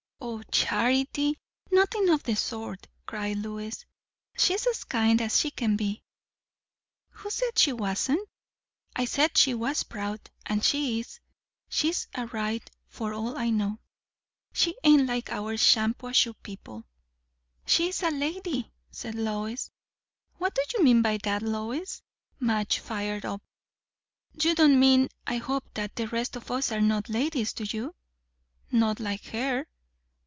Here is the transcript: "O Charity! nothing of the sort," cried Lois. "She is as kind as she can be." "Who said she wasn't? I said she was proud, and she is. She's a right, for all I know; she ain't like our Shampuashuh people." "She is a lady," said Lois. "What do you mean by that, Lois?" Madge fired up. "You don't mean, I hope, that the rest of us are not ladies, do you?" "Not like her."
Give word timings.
"O 0.23 0.43
Charity! 0.51 1.39
nothing 1.71 2.09
of 2.09 2.23
the 2.23 2.35
sort," 2.35 2.87
cried 3.07 3.37
Lois. 3.37 3.85
"She 4.37 4.53
is 4.53 4.67
as 4.67 4.83
kind 4.83 5.19
as 5.21 5.39
she 5.39 5.49
can 5.49 5.75
be." 5.75 6.03
"Who 7.09 7.29
said 7.31 7.57
she 7.57 7.73
wasn't? 7.73 8.29
I 8.95 9.05
said 9.05 9.35
she 9.37 9.53
was 9.55 9.83
proud, 9.83 10.19
and 10.45 10.63
she 10.63 10.99
is. 10.99 11.19
She's 11.69 12.07
a 12.13 12.27
right, 12.27 12.69
for 12.87 13.13
all 13.13 13.35
I 13.37 13.49
know; 13.49 13.79
she 14.53 14.75
ain't 14.83 15.07
like 15.07 15.31
our 15.31 15.57
Shampuashuh 15.57 16.35
people." 16.43 16.85
"She 17.65 17.89
is 17.89 18.03
a 18.03 18.11
lady," 18.11 18.71
said 18.91 19.15
Lois. 19.15 19.71
"What 20.37 20.53
do 20.53 20.61
you 20.77 20.83
mean 20.83 21.01
by 21.01 21.17
that, 21.23 21.41
Lois?" 21.41 22.03
Madge 22.39 22.77
fired 22.79 23.25
up. 23.25 23.41
"You 24.39 24.53
don't 24.53 24.79
mean, 24.79 25.09
I 25.25 25.37
hope, 25.37 25.73
that 25.73 25.95
the 25.95 26.07
rest 26.09 26.35
of 26.35 26.51
us 26.51 26.71
are 26.71 26.81
not 26.81 27.09
ladies, 27.09 27.53
do 27.53 27.63
you?" 27.65 27.95
"Not 28.71 28.99
like 28.99 29.23
her." 29.25 29.65